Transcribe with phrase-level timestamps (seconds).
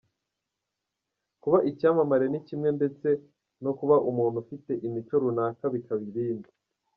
[1.41, 3.07] Kuba icyamamare ni kimwe ndetse
[3.63, 6.49] no kuba umuntu ufite imico runaka bikaba ibindi.